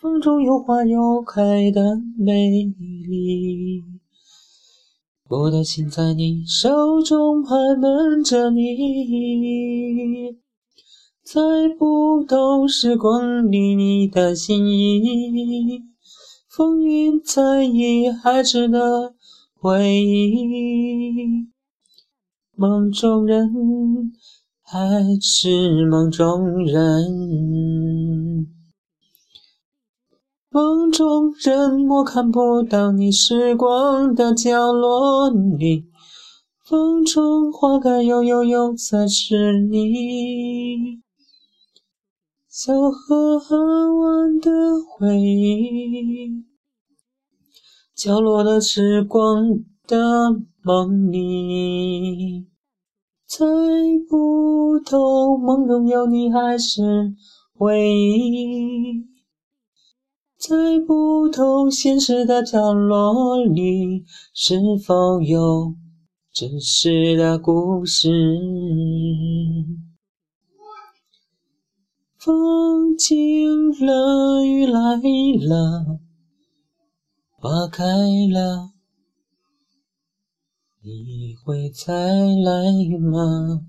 [0.00, 3.84] 风中有花又开的美丽。
[5.28, 10.38] 我的心在你手中盘闷着你，
[11.22, 11.42] 猜
[11.78, 15.82] 不透时光里你的心意。
[16.48, 19.14] 风云在意，还值得
[19.54, 21.46] 回忆。
[22.56, 23.52] 梦中人
[24.62, 27.89] 还是梦中人，
[30.52, 35.84] 梦中人我看不到你时光的角落里，
[36.64, 41.00] 风中花开又又又在是你，
[42.48, 44.50] 小河湾的
[44.98, 46.44] 回忆，
[47.94, 49.44] 角落的时光
[49.86, 49.96] 的
[50.64, 52.48] 梦里。
[53.28, 53.44] 猜
[54.08, 57.14] 不透梦中有你还是
[57.56, 58.79] 回忆，
[60.40, 65.74] 在不同现实的角落里是否有
[66.32, 68.08] 真实的故事。
[72.16, 74.96] 风停了，雨来
[75.46, 76.00] 了，
[77.32, 78.70] 花开了。
[80.82, 83.66] 你会再来吗？